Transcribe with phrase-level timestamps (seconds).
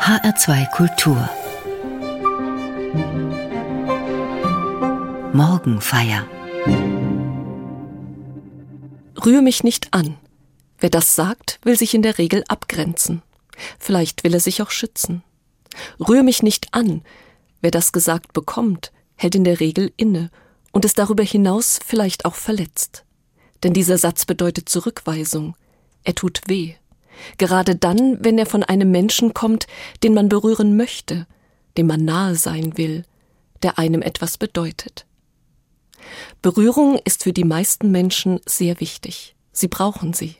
[0.00, 1.28] HR2 Kultur
[5.34, 6.26] Morgenfeier
[9.22, 10.16] Rühr mich nicht an.
[10.78, 13.22] Wer das sagt, will sich in der Regel abgrenzen.
[13.78, 15.22] Vielleicht will er sich auch schützen.
[16.00, 17.02] Rühr mich nicht an.
[17.60, 20.30] Wer das gesagt bekommt, hält in der Regel inne
[20.72, 23.04] und ist darüber hinaus vielleicht auch verletzt.
[23.62, 25.56] Denn dieser Satz bedeutet Zurückweisung.
[26.04, 26.76] Er tut weh.
[27.38, 29.66] Gerade dann, wenn er von einem Menschen kommt,
[30.02, 31.26] den man berühren möchte,
[31.76, 33.04] dem man nahe sein will,
[33.62, 35.06] der einem etwas bedeutet.
[36.42, 39.34] Berührung ist für die meisten Menschen sehr wichtig.
[39.52, 40.36] Sie brauchen sie.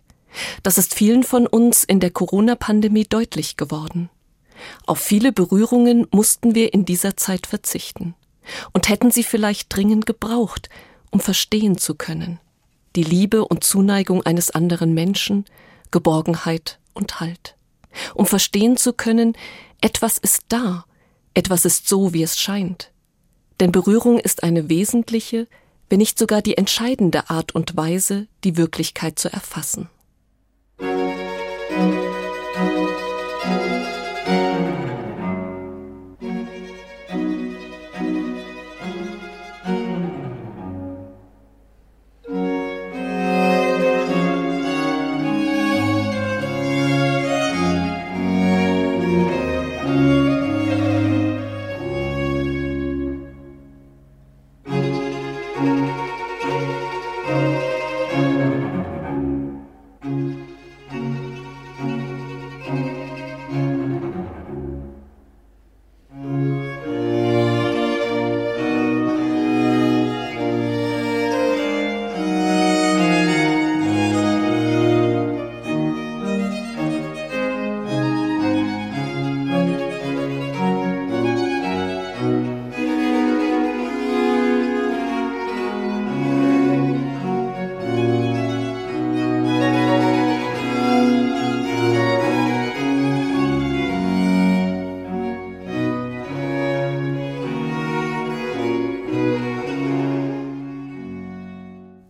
[0.63, 4.09] Das ist vielen von uns in der Corona-Pandemie deutlich geworden.
[4.87, 8.15] Auf viele Berührungen mussten wir in dieser Zeit verzichten
[8.73, 10.69] und hätten sie vielleicht dringend gebraucht,
[11.11, 12.39] um verstehen zu können.
[12.97, 15.45] Die Liebe und Zuneigung eines anderen Menschen,
[15.91, 17.57] Geborgenheit und Halt.
[18.15, 19.37] Um verstehen zu können,
[19.81, 20.85] etwas ist da,
[21.35, 22.93] etwas ist so, wie es scheint.
[23.59, 25.47] Denn Berührung ist eine wesentliche,
[25.89, 29.89] wenn nicht sogar die entscheidende Art und Weise, die Wirklichkeit zu erfassen.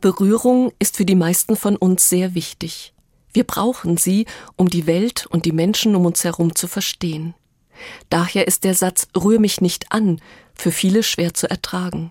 [0.01, 2.95] Berührung ist für die meisten von uns sehr wichtig.
[3.33, 7.35] Wir brauchen sie, um die Welt und die Menschen um uns herum zu verstehen.
[8.09, 10.21] Daher ist der Satz Rühr mich nicht an
[10.55, 12.11] für viele schwer zu ertragen.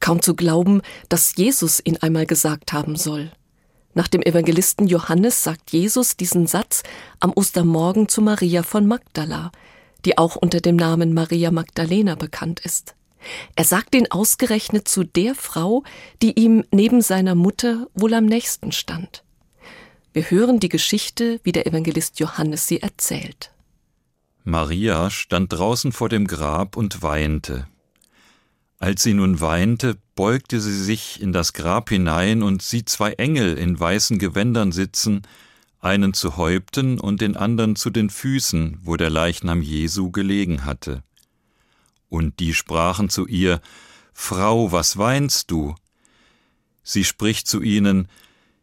[0.00, 3.30] Kaum zu glauben, dass Jesus ihn einmal gesagt haben soll.
[3.94, 6.82] Nach dem Evangelisten Johannes sagt Jesus diesen Satz
[7.20, 9.50] am Ostermorgen zu Maria von Magdala,
[10.04, 12.94] die auch unter dem Namen Maria Magdalena bekannt ist.
[13.56, 15.84] Er sagt ihn ausgerechnet zu der Frau,
[16.22, 19.24] die ihm neben seiner Mutter wohl am nächsten stand.
[20.12, 23.52] Wir hören die Geschichte, wie der Evangelist Johannes sie erzählt.
[24.44, 27.68] Maria stand draußen vor dem Grab und weinte.
[28.78, 33.58] Als sie nun weinte, beugte sie sich in das Grab hinein und sieht zwei Engel
[33.58, 35.22] in weißen Gewändern sitzen,
[35.80, 41.02] einen zu Häupten und den anderen zu den Füßen, wo der Leichnam Jesu gelegen hatte.
[42.08, 43.60] Und die sprachen zu ihr,
[44.12, 45.74] Frau, was weinst du?
[46.82, 48.08] Sie spricht zu ihnen,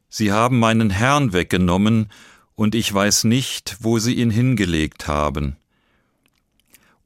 [0.10, 2.10] Sie haben meinen Herrn weggenommen,
[2.56, 5.58] und ich weiß nicht, wo sie ihn hingelegt haben.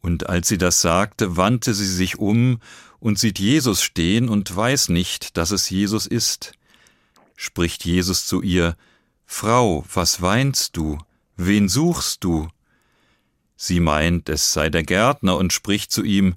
[0.02, 2.60] Und als sie das sagte, wandte sie sich um
[3.00, 6.54] und sieht Jesus stehen und weiß nicht, dass es Jesus ist.
[7.36, 8.78] Spricht Jesus zu ihr,
[9.26, 11.00] Frau, was weinst du?
[11.36, 12.48] Wen suchst du?
[13.62, 16.36] Sie meint, es sei der Gärtner und spricht zu ihm,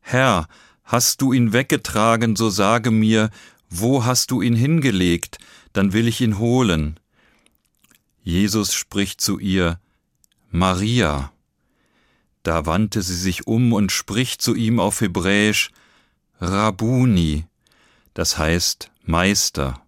[0.00, 0.48] Herr,
[0.84, 3.28] hast du ihn weggetragen, so sage mir,
[3.68, 5.36] wo hast du ihn hingelegt,
[5.74, 6.98] dann will ich ihn holen.
[8.22, 9.80] Jesus spricht zu ihr,
[10.50, 11.30] Maria.
[12.42, 15.72] Da wandte sie sich um und spricht zu ihm auf Hebräisch,
[16.40, 17.44] Rabuni,
[18.14, 19.82] das heißt Meister.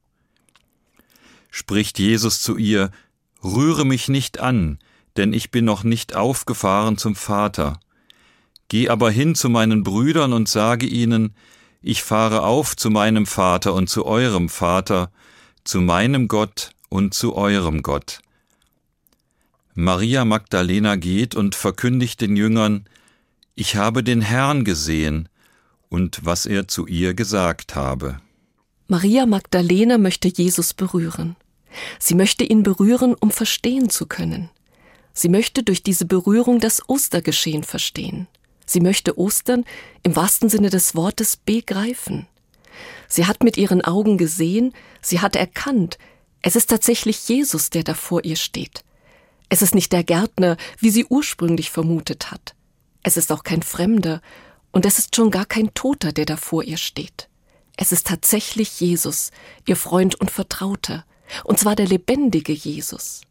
[1.51, 2.91] Spricht Jesus zu ihr,
[3.43, 4.79] Rühre mich nicht an,
[5.17, 7.81] denn ich bin noch nicht aufgefahren zum Vater.
[8.69, 11.35] Geh aber hin zu meinen Brüdern und sage ihnen,
[11.83, 15.11] ich fahre auf zu meinem Vater und zu eurem Vater,
[15.65, 18.21] zu meinem Gott und zu eurem Gott.
[19.75, 22.85] Maria Magdalena geht und verkündigt den Jüngern,
[23.55, 25.29] ich habe den Herrn gesehen
[25.89, 28.19] und was er zu ihr gesagt habe.
[28.89, 31.37] Maria Magdalena möchte Jesus berühren.
[31.99, 34.51] Sie möchte ihn berühren, um verstehen zu können.
[35.15, 38.27] Sie möchte durch diese Berührung das Ostergeschehen verstehen.
[38.67, 39.65] Sie möchte Ostern
[40.03, 42.27] im wahrsten Sinne des Wortes begreifen.
[43.09, 45.99] Sie hat mit ihren Augen gesehen, sie hat erkannt,
[46.43, 48.85] es ist tatsächlich Jesus, der da vor ihr steht.
[49.49, 52.55] Es ist nicht der Gärtner, wie sie ursprünglich vermutet hat.
[53.03, 54.21] Es ist auch kein Fremder,
[54.73, 57.29] und es ist schon gar kein Toter, der da vor ihr steht.
[57.77, 59.31] Es ist tatsächlich Jesus,
[59.67, 61.05] ihr Freund und Vertrauter,
[61.45, 63.23] und zwar der lebendige Jesus.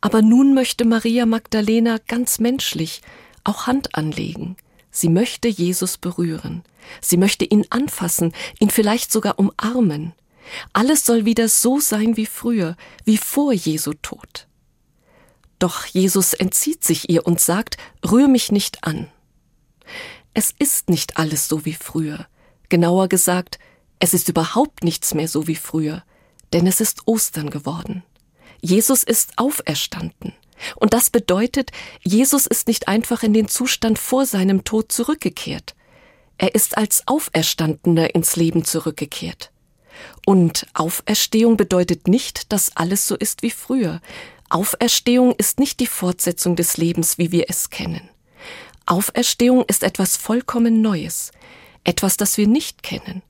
[0.00, 3.00] Aber nun möchte Maria Magdalena ganz menschlich
[3.44, 4.56] auch Hand anlegen.
[4.90, 6.62] Sie möchte Jesus berühren.
[7.00, 10.12] Sie möchte ihn anfassen, ihn vielleicht sogar umarmen.
[10.72, 14.46] Alles soll wieder so sein wie früher, wie vor Jesu Tod.
[15.58, 19.08] Doch Jesus entzieht sich ihr und sagt, rühr mich nicht an.
[20.34, 22.26] Es ist nicht alles so wie früher.
[22.68, 23.58] Genauer gesagt,
[23.98, 26.02] es ist überhaupt nichts mehr so wie früher,
[26.52, 28.02] denn es ist Ostern geworden.
[28.64, 30.32] Jesus ist auferstanden.
[30.76, 31.70] Und das bedeutet,
[32.02, 35.74] Jesus ist nicht einfach in den Zustand vor seinem Tod zurückgekehrt.
[36.38, 39.50] Er ist als Auferstandener ins Leben zurückgekehrt.
[40.24, 44.00] Und Auferstehung bedeutet nicht, dass alles so ist wie früher.
[44.48, 48.08] Auferstehung ist nicht die Fortsetzung des Lebens, wie wir es kennen.
[48.86, 51.32] Auferstehung ist etwas vollkommen Neues,
[51.84, 53.22] etwas, das wir nicht kennen,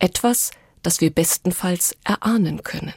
[0.00, 0.50] etwas,
[0.82, 2.94] das wir bestenfalls erahnen können.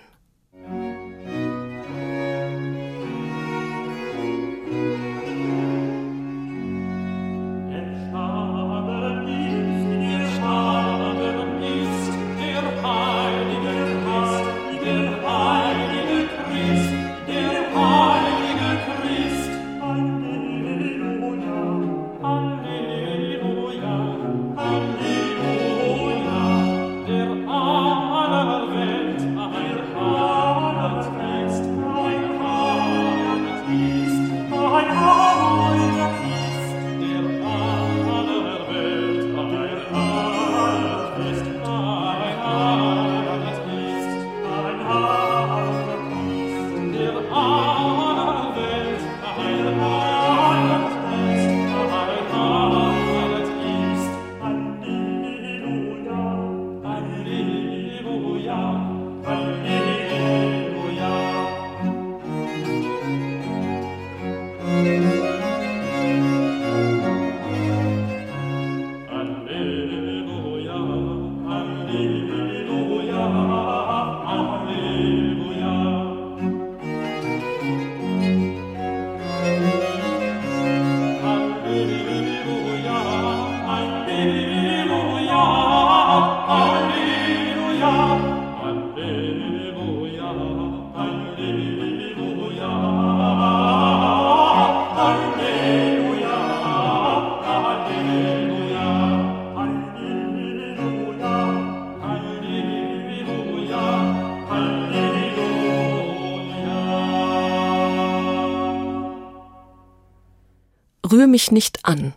[111.34, 112.14] Mich nicht an,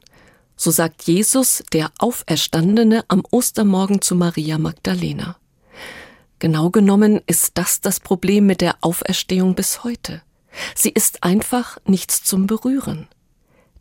[0.57, 5.39] so sagt Jesus, der Auferstandene, am Ostermorgen zu Maria Magdalena.
[6.39, 10.21] Genau genommen ist das das Problem mit der Auferstehung bis heute.
[10.75, 13.09] Sie ist einfach nichts zum Berühren.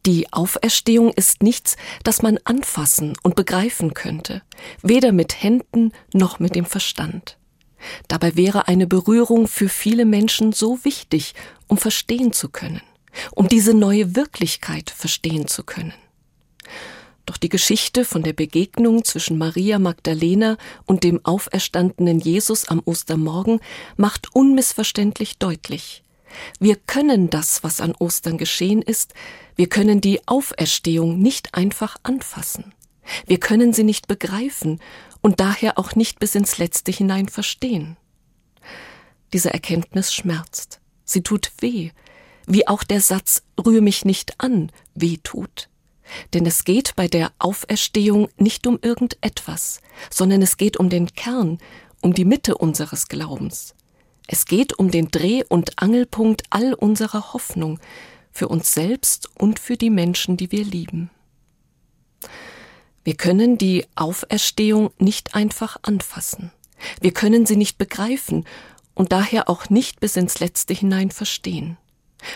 [0.05, 4.41] Die Auferstehung ist nichts, das man anfassen und begreifen könnte,
[4.81, 7.37] weder mit Händen noch mit dem Verstand.
[8.07, 11.35] Dabei wäre eine Berührung für viele Menschen so wichtig,
[11.67, 12.81] um verstehen zu können
[13.31, 15.93] um diese neue Wirklichkeit verstehen zu können.
[17.25, 23.59] Doch die Geschichte von der Begegnung zwischen Maria Magdalena und dem auferstandenen Jesus am Ostermorgen
[23.97, 26.03] macht unmissverständlich deutlich,
[26.59, 29.13] wir können das, was an Ostern geschehen ist,
[29.55, 32.73] wir können die Auferstehung nicht einfach anfassen.
[33.27, 34.79] Wir können sie nicht begreifen
[35.21, 37.97] und daher auch nicht bis ins Letzte hinein verstehen.
[39.33, 40.79] Diese Erkenntnis schmerzt.
[41.03, 41.91] Sie tut weh,
[42.47, 45.69] wie auch der Satz Rühr mich nicht an weh tut.
[46.33, 51.57] Denn es geht bei der Auferstehung nicht um irgendetwas, sondern es geht um den Kern,
[52.01, 53.73] um die Mitte unseres Glaubens.
[54.27, 57.79] Es geht um den Dreh- und Angelpunkt all unserer Hoffnung,
[58.31, 61.09] für uns selbst und für die Menschen, die wir lieben.
[63.05, 66.51] Wir können die Auferstehung nicht einfach anfassen.
[66.99, 68.45] Wir können sie nicht begreifen
[68.93, 71.77] und daher auch nicht bis ins Letzte hinein verstehen.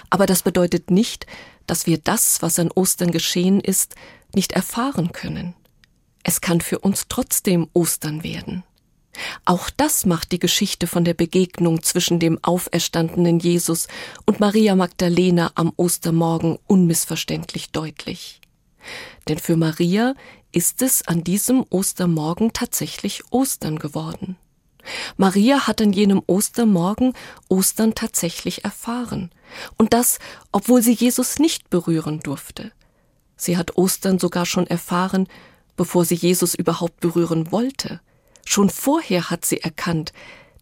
[0.09, 1.25] Aber das bedeutet nicht,
[1.67, 3.95] dass wir das, was an Ostern geschehen ist,
[4.33, 5.55] nicht erfahren können.
[6.23, 8.63] Es kann für uns trotzdem Ostern werden.
[9.45, 13.87] Auch das macht die Geschichte von der Begegnung zwischen dem auferstandenen Jesus
[14.25, 18.39] und Maria Magdalena am Ostermorgen unmissverständlich deutlich.
[19.27, 20.13] Denn für Maria
[20.51, 24.37] ist es an diesem Ostermorgen tatsächlich Ostern geworden.
[25.17, 27.13] Maria hat an jenem Ostermorgen
[27.47, 29.31] Ostern tatsächlich erfahren.
[29.77, 30.19] Und das,
[30.51, 32.71] obwohl sie Jesus nicht berühren durfte.
[33.35, 35.27] Sie hat Ostern sogar schon erfahren,
[35.75, 38.01] bevor sie Jesus überhaupt berühren wollte.
[38.45, 40.11] Schon vorher hat sie erkannt,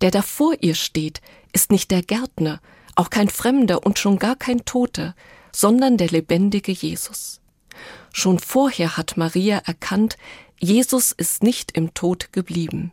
[0.01, 1.21] der da vor ihr steht,
[1.53, 2.61] ist nicht der Gärtner,
[2.95, 5.15] auch kein Fremder und schon gar kein Toter,
[5.51, 7.41] sondern der lebendige Jesus.
[8.13, 10.17] Schon vorher hat Maria erkannt,
[10.59, 12.91] Jesus ist nicht im Tod geblieben.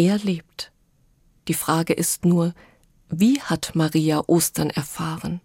[0.00, 0.70] Er lebt.
[1.48, 2.54] Die Frage ist nur,
[3.10, 5.40] wie hat Maria Ostern erfahren?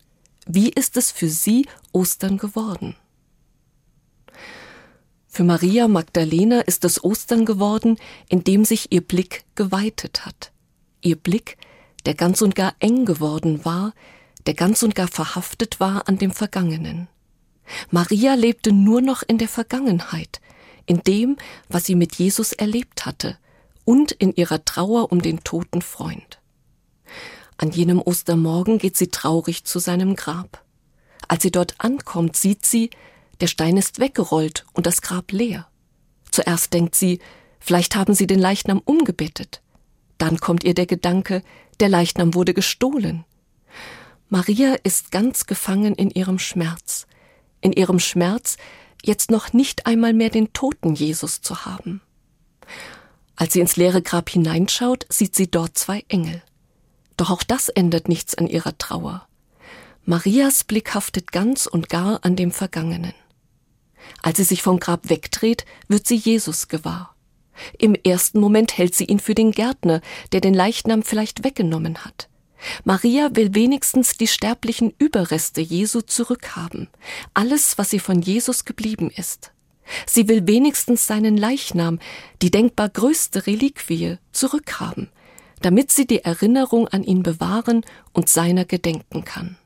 [0.45, 2.95] Wie ist es für sie Ostern geworden?
[5.27, 7.97] Für Maria Magdalena ist es Ostern geworden,
[8.29, 10.51] indem sich ihr Blick geweitet hat.
[11.01, 11.57] Ihr Blick,
[12.05, 13.95] der ganz und gar eng geworden war,
[14.45, 17.07] der ganz und gar verhaftet war an dem Vergangenen.
[17.89, 20.41] Maria lebte nur noch in der Vergangenheit,
[20.85, 21.37] in dem,
[21.69, 23.39] was sie mit Jesus erlebt hatte,
[23.85, 26.39] und in ihrer Trauer um den toten Freund.
[27.57, 30.63] An jenem Ostermorgen geht sie traurig zu seinem Grab.
[31.27, 32.89] Als sie dort ankommt, sieht sie,
[33.41, 35.67] der Stein ist weggerollt und das Grab leer.
[36.31, 37.19] Zuerst denkt sie,
[37.59, 39.61] vielleicht haben sie den Leichnam umgebettet.
[40.17, 41.43] Dann kommt ihr der Gedanke,
[41.79, 43.25] der Leichnam wurde gestohlen.
[44.29, 47.07] Maria ist ganz gefangen in ihrem Schmerz,
[47.61, 48.57] in ihrem Schmerz,
[49.03, 52.01] jetzt noch nicht einmal mehr den toten Jesus zu haben.
[53.35, 56.41] Als sie ins leere Grab hineinschaut, sieht sie dort zwei Engel.
[57.17, 59.27] Doch auch das ändert nichts an ihrer Trauer.
[60.05, 63.13] Marias Blick haftet ganz und gar an dem Vergangenen.
[64.21, 67.15] Als sie sich vom Grab wegdreht, wird sie Jesus gewahr.
[67.77, 72.27] Im ersten Moment hält sie ihn für den Gärtner, der den Leichnam vielleicht weggenommen hat.
[72.83, 76.89] Maria will wenigstens die sterblichen Überreste Jesu zurückhaben,
[77.33, 79.51] alles, was sie von Jesus geblieben ist.
[80.05, 81.99] Sie will wenigstens seinen Leichnam,
[82.41, 85.09] die denkbar größte Reliquie, zurückhaben,
[85.61, 89.57] damit sie die Erinnerung an ihn bewahren und seiner gedenken kann.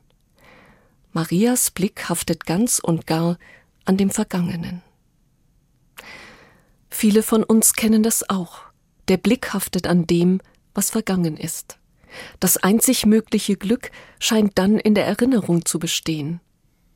[1.12, 3.38] Marias Blick haftet ganz und gar
[3.84, 4.82] an dem Vergangenen.
[6.90, 8.60] Viele von uns kennen das auch.
[9.08, 10.40] Der Blick haftet an dem,
[10.74, 11.78] was vergangen ist.
[12.40, 16.40] Das einzig mögliche Glück scheint dann in der Erinnerung zu bestehen.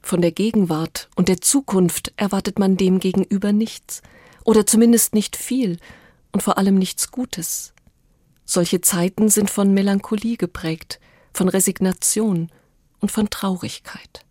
[0.03, 4.03] Von der Gegenwart und der Zukunft erwartet man demgegenüber nichts,
[4.45, 5.79] oder zumindest nicht viel
[6.33, 7.73] und vor allem nichts Gutes.
[8.45, 10.99] Solche Zeiten sind von Melancholie geprägt,
[11.33, 12.51] von Resignation
[13.01, 14.27] und von Traurigkeit.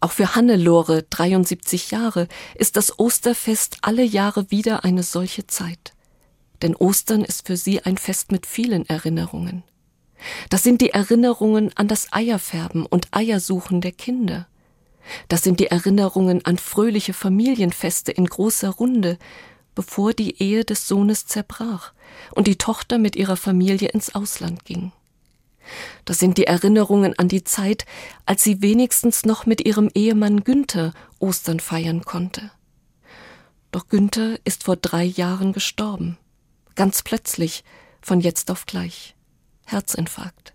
[0.00, 5.92] Auch für Hannelore, 73 Jahre, ist das Osterfest alle Jahre wieder eine solche Zeit.
[6.62, 9.62] Denn Ostern ist für sie ein Fest mit vielen Erinnerungen.
[10.48, 14.46] Das sind die Erinnerungen an das Eierfärben und Eiersuchen der Kinder.
[15.28, 19.18] Das sind die Erinnerungen an fröhliche Familienfeste in großer Runde,
[19.74, 21.92] bevor die Ehe des Sohnes zerbrach
[22.32, 24.92] und die Tochter mit ihrer Familie ins Ausland ging.
[26.04, 27.86] Das sind die Erinnerungen an die Zeit,
[28.24, 32.50] als sie wenigstens noch mit ihrem Ehemann Günther Ostern feiern konnte.
[33.72, 36.16] Doch Günther ist vor drei Jahren gestorben.
[36.76, 37.64] Ganz plötzlich,
[38.00, 39.15] von jetzt auf gleich.
[39.66, 40.54] Herzinfarkt.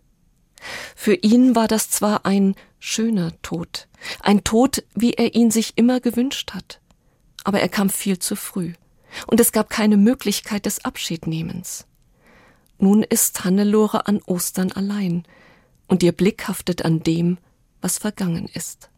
[0.96, 3.88] Für ihn war das zwar ein schöner Tod,
[4.22, 6.82] ein Tod, wie er ihn sich immer gewünscht hat,
[7.44, 8.74] aber er kam viel zu früh,
[9.28, 11.88] und es gab keine Möglichkeit des Abschiednehmens.
[12.78, 15.24] Nun ist Hannelore an Ostern allein,
[15.88, 17.38] und ihr Blick haftet an dem,
[17.82, 18.91] was vergangen ist.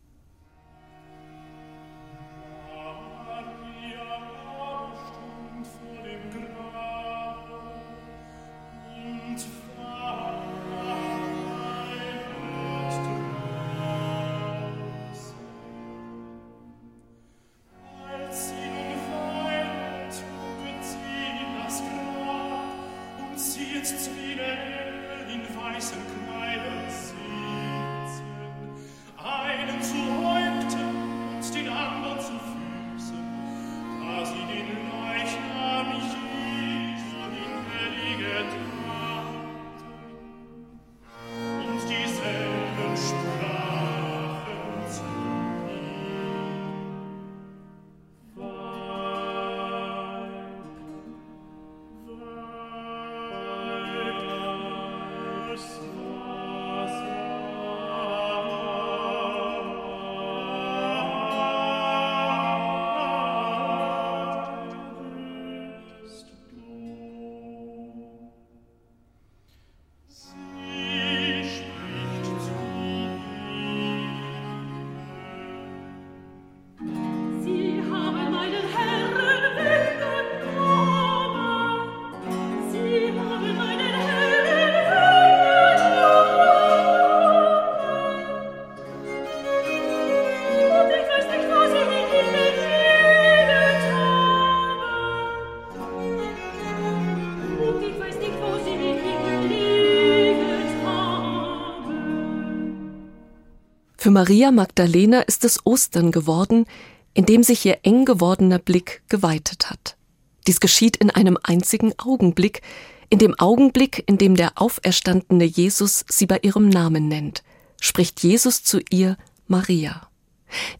[104.13, 106.67] Maria Magdalena ist es Ostern geworden,
[107.15, 109.97] in dem sich ihr eng gewordener Blick geweitet hat.
[110.45, 112.61] Dies geschieht in einem einzigen Augenblick,
[113.09, 117.41] in dem Augenblick, in dem der auferstandene Jesus sie bei ihrem Namen nennt,
[117.81, 119.17] spricht Jesus zu ihr
[119.47, 120.07] Maria.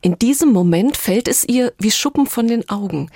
[0.01, 3.09] In diesem Moment fällt es ihr wie Schuppen von den Augen.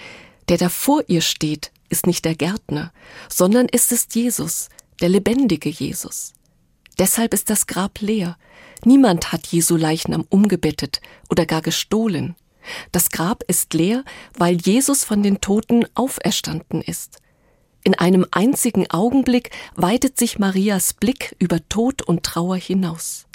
[0.49, 2.91] Der da vor ihr steht, ist nicht der Gärtner,
[3.29, 4.69] sondern ist es Jesus,
[4.99, 6.33] der lebendige Jesus.
[6.99, 8.37] Deshalb ist das Grab leer.
[8.83, 12.35] Niemand hat Jesu Leichnam umgebettet oder gar gestohlen.
[12.91, 14.03] Das Grab ist leer,
[14.37, 17.21] weil Jesus von den Toten auferstanden ist.
[17.83, 23.27] In einem einzigen Augenblick weitet sich Marias Blick über Tod und Trauer hinaus.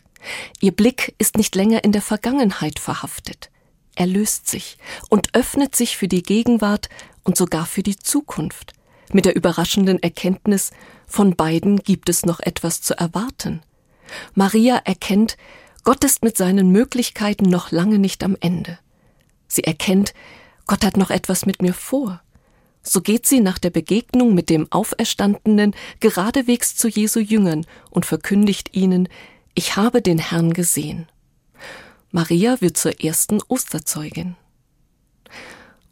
[0.60, 3.50] Ihr Blick ist nicht länger in der Vergangenheit verhaftet.
[3.94, 4.78] Er löst sich
[5.08, 6.88] und öffnet sich für die Gegenwart
[7.24, 8.72] und sogar für die Zukunft,
[9.14, 10.70] mit der überraschenden Erkenntnis,
[11.06, 13.62] von beiden gibt es noch etwas zu erwarten.
[14.34, 15.36] Maria erkennt,
[15.84, 18.78] Gott ist mit seinen Möglichkeiten noch lange nicht am Ende.
[19.48, 20.14] Sie erkennt,
[20.66, 22.22] Gott hat noch etwas mit mir vor.
[22.82, 28.74] So geht sie nach der Begegnung mit dem Auferstandenen geradewegs zu Jesu Jüngern und verkündigt
[28.74, 29.08] ihnen,
[29.54, 31.06] ich habe den Herrn gesehen.
[32.10, 34.36] Maria wird zur ersten Osterzeugin.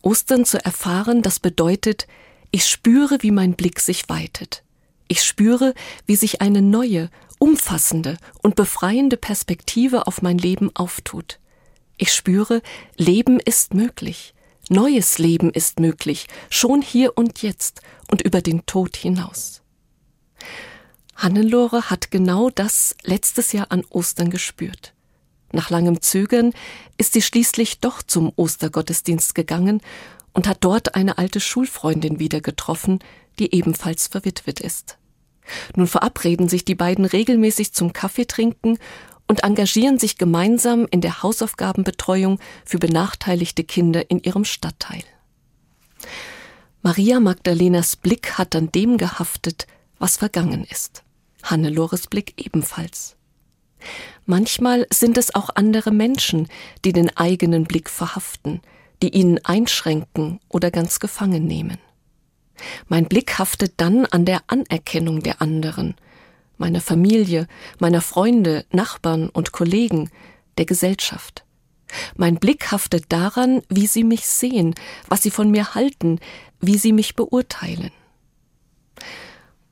[0.03, 2.07] Ostern zu erfahren, das bedeutet,
[2.51, 4.65] ich spüre, wie mein Blick sich weitet.
[5.09, 5.75] Ich spüre,
[6.07, 11.39] wie sich eine neue, umfassende und befreiende Perspektive auf mein Leben auftut.
[11.97, 12.63] Ich spüre,
[12.97, 14.35] Leben ist möglich.
[14.69, 19.63] Neues Leben ist möglich, schon hier und jetzt und über den Tod hinaus.
[21.17, 24.95] Hannelore hat genau das letztes Jahr an Ostern gespürt.
[25.53, 26.53] Nach langem Zögern
[26.99, 29.83] ist sie schließlich doch zum Ostergottesdienst gegangen
[30.33, 33.01] und hat dort eine alte Schulfreundin wieder getroffen,
[33.39, 34.99] die ebenfalls verwitwet ist.
[35.75, 38.79] Nun verabreden sich die beiden regelmäßig zum Kaffeetrinken
[39.27, 45.03] und engagieren sich gemeinsam in der Hausaufgabenbetreuung für benachteiligte Kinder in ihrem Stadtteil.
[46.83, 49.67] Maria Magdalenas Blick hat an dem gehaftet,
[49.99, 51.05] was vergangen ist.
[51.43, 53.17] Hannelores Blick ebenfalls.
[54.27, 56.49] Manchmal sind es auch andere Menschen,
[56.85, 58.61] die den eigenen Blick verhaften,
[59.03, 61.79] die ihn einschränken oder ganz gefangen nehmen.
[62.89, 65.95] Mein Blick haftet dann an der Anerkennung der anderen,
[66.59, 67.47] meiner Familie,
[67.79, 70.11] meiner Freunde, Nachbarn und Kollegen,
[70.59, 71.45] der Gesellschaft.
[72.17, 74.75] Mein Blick haftet daran, wie sie mich sehen,
[75.09, 76.21] was sie von mir halten,
[76.61, 77.91] wie sie mich beurteilen.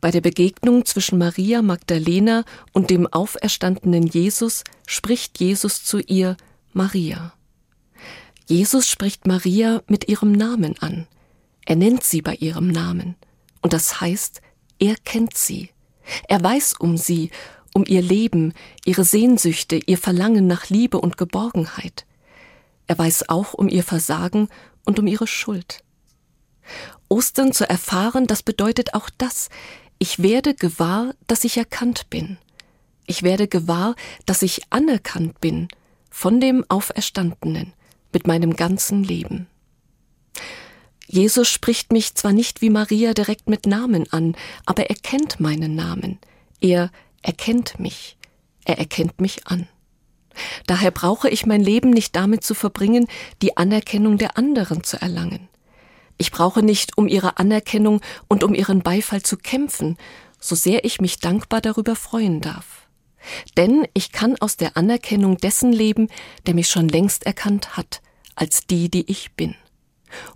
[0.00, 6.36] Bei der Begegnung zwischen Maria Magdalena und dem auferstandenen Jesus spricht Jesus zu ihr
[6.72, 7.32] Maria.
[8.48, 11.06] Jesus spricht Maria mit ihrem Namen an.
[11.66, 13.14] Er nennt sie bei ihrem Namen.
[13.60, 14.40] Und das heißt,
[14.78, 15.68] er kennt sie.
[16.28, 17.30] Er weiß um sie,
[17.74, 18.54] um ihr Leben,
[18.86, 22.06] ihre Sehnsüchte, ihr Verlangen nach Liebe und Geborgenheit.
[22.86, 24.48] Er weiß auch um ihr Versagen
[24.86, 25.84] und um ihre Schuld.
[27.10, 29.50] Ostern zu erfahren, das bedeutet auch das,
[29.98, 32.38] ich werde gewahr, dass ich erkannt bin.
[33.04, 35.68] Ich werde gewahr, dass ich anerkannt bin
[36.08, 37.74] von dem Auferstandenen
[38.12, 39.46] mit meinem ganzen Leben.
[41.06, 45.74] Jesus spricht mich zwar nicht wie Maria direkt mit Namen an, aber er kennt meinen
[45.74, 46.18] Namen.
[46.60, 46.90] Er
[47.22, 48.18] erkennt mich.
[48.64, 49.66] Er erkennt mich an.
[50.66, 53.06] Daher brauche ich mein Leben nicht damit zu verbringen,
[53.42, 55.48] die Anerkennung der anderen zu erlangen.
[56.18, 59.96] Ich brauche nicht um ihre Anerkennung und um ihren Beifall zu kämpfen,
[60.40, 62.87] so sehr ich mich dankbar darüber freuen darf.
[63.56, 66.08] Denn ich kann aus der Anerkennung dessen leben,
[66.46, 68.00] der mich schon längst erkannt hat,
[68.34, 69.54] als die, die ich bin.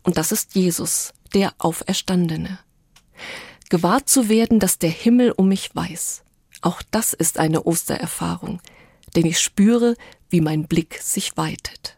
[0.03, 2.59] Und das ist Jesus, der Auferstandene.
[3.71, 6.23] Gewahrt zu werden, dass der Himmel um mich weiß.
[6.61, 8.61] Auch das ist eine Ostererfahrung,
[9.17, 9.97] denn ich spüre,
[10.29, 11.97] wie mein Blick sich weitet.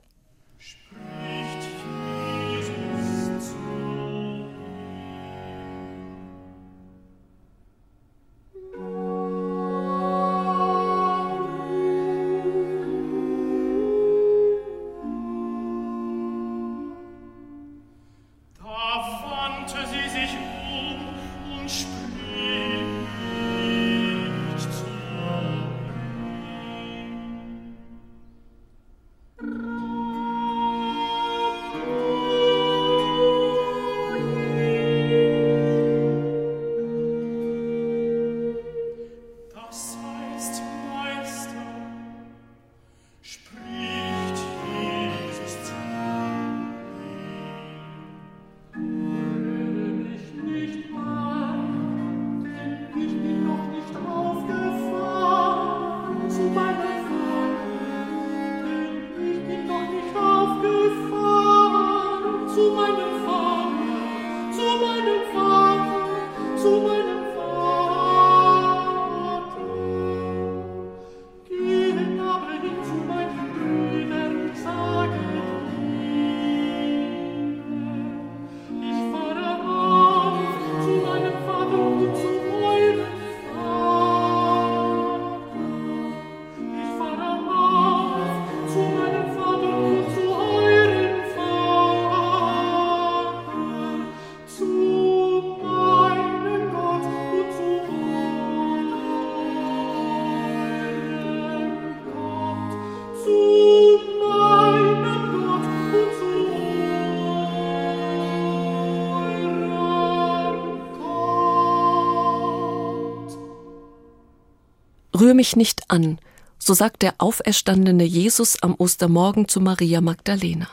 [115.35, 116.20] Rühr mich nicht an,
[116.61, 120.68] so sagt der auferstandene Jesus am Ostermorgen zu Maria Magdalena.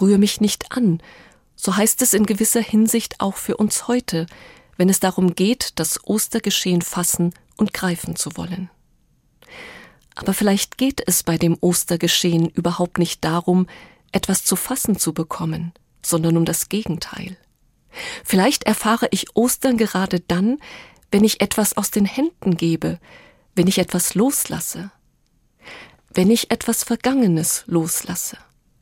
[0.00, 1.00] Rühr mich nicht an,
[1.54, 4.26] so heißt es in gewisser Hinsicht auch für uns heute,
[4.76, 8.68] wenn es darum geht, das Ostergeschehen fassen und greifen zu wollen.
[10.16, 13.68] Aber vielleicht geht es bei dem Ostergeschehen überhaupt nicht darum,
[14.10, 15.72] etwas zu fassen zu bekommen,
[16.04, 17.36] sondern um das Gegenteil.
[18.24, 20.58] Vielleicht erfahre ich Ostern gerade dann,
[21.12, 22.98] wenn ich etwas aus den Händen gebe,
[23.54, 24.90] wenn ich etwas loslasse,
[26.14, 28.36] wenn ich etwas Vergangenes loslasse,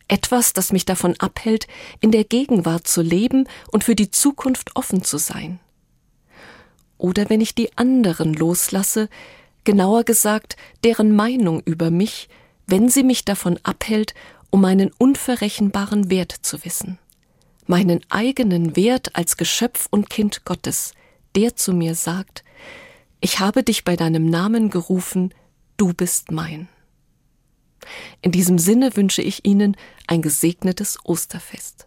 [0.09, 1.69] etwas, das mich davon abhält,
[2.01, 5.61] in der Gegenwart zu leben und für die Zukunft offen zu sein.
[6.99, 9.09] Oder wenn ich die anderen loslasse,
[9.65, 12.29] genauer gesagt deren Meinung über mich,
[12.67, 14.15] wenn sie mich davon abhält,
[14.51, 16.99] um meinen unverrechenbaren Wert zu wissen,
[17.67, 20.93] meinen eigenen Wert als Geschöpf und Kind Gottes,
[21.37, 22.43] der zu mir sagt,
[23.21, 25.35] ich habe dich bei deinem Namen gerufen,
[25.77, 26.69] du bist mein.
[28.23, 31.87] In diesem Sinne wünsche ich Ihnen ein gesegnetes Osterfest.